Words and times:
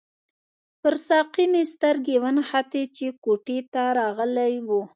پر 0.81 0.93
ساقي 1.07 1.45
مې 1.51 1.63
سترګې 1.73 2.15
ونښتې 2.23 2.83
چې 2.95 3.05
کوټې 3.23 3.59
ته 3.73 3.83
راغلی 3.99 4.53
وو. 4.67 4.81